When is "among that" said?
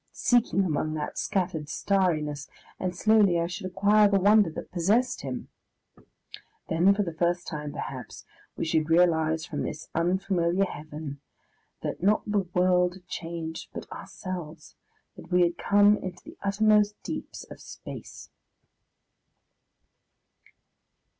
0.65-1.15